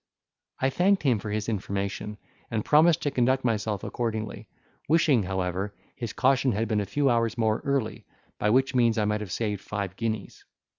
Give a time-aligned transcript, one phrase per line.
[0.59, 2.17] I thanked him for his information,
[2.49, 4.47] and promised to conduct myself accordingly,
[4.89, 8.07] wishing, however, his caution had been a few hours more early,
[8.39, 10.43] by which means I might have saved five guineas.